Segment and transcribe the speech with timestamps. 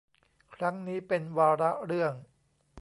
[0.55, 2.13] ครั้งนี้เป็นวาระเรื่อง